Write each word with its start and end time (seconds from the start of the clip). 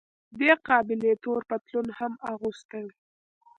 دې 0.39 0.51
قابلې 0.67 1.11
تور 1.23 1.41
پتلون 1.49 1.87
هم 1.97 2.13
اغوستی 2.31 2.81
و. 2.85 2.95